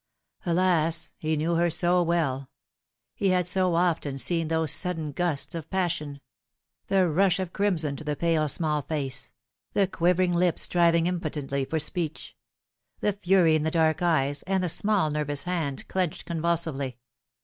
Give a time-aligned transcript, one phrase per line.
[0.47, 1.11] Alas!
[1.19, 2.49] he knew her so well;
[3.13, 6.19] he had so often seen those sudden gusts of passion;
[6.87, 9.31] the rush of crimson to the pale small face;
[9.73, 12.35] the quivering lips striving impotently for speech;
[13.01, 16.97] the fury in the dark eyes, and the small nervous hands clenched convulsively.